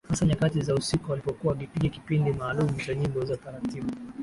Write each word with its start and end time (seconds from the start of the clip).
Hasa 0.09 0.25
nyakati 0.25 0.61
za 0.61 0.73
usiku 0.75 1.13
alipokuwa 1.13 1.53
akipiga 1.53 1.89
kipindi 1.89 2.33
maalumu 2.33 2.73
cha 2.77 2.93
nyimbo 2.95 3.25
za 3.25 3.37
taratibu 3.37 3.89